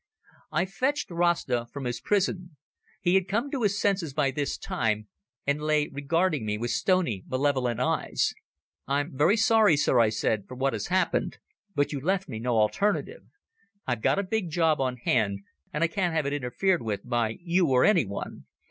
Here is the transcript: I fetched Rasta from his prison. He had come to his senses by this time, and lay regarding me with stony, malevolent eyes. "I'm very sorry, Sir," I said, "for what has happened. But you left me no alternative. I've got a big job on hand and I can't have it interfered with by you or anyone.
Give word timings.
I 0.51 0.65
fetched 0.65 1.11
Rasta 1.11 1.67
from 1.71 1.83
his 1.85 2.01
prison. 2.01 2.57
He 3.01 3.13
had 3.13 3.27
come 3.27 3.51
to 3.51 3.61
his 3.61 3.79
senses 3.79 4.15
by 4.15 4.31
this 4.31 4.57
time, 4.57 5.07
and 5.45 5.61
lay 5.61 5.89
regarding 5.89 6.43
me 6.43 6.57
with 6.57 6.71
stony, 6.71 7.23
malevolent 7.27 7.79
eyes. 7.79 8.33
"I'm 8.87 9.15
very 9.15 9.37
sorry, 9.37 9.77
Sir," 9.77 9.99
I 9.99 10.09
said, 10.09 10.47
"for 10.47 10.55
what 10.55 10.73
has 10.73 10.87
happened. 10.87 11.37
But 11.75 11.91
you 11.91 11.99
left 12.01 12.27
me 12.27 12.39
no 12.39 12.57
alternative. 12.57 13.25
I've 13.85 14.01
got 14.01 14.17
a 14.17 14.23
big 14.23 14.49
job 14.49 14.81
on 14.81 14.97
hand 14.97 15.41
and 15.71 15.83
I 15.83 15.87
can't 15.87 16.15
have 16.15 16.25
it 16.25 16.33
interfered 16.33 16.81
with 16.81 17.07
by 17.07 17.37
you 17.39 17.67
or 17.67 17.85
anyone. 17.85 18.47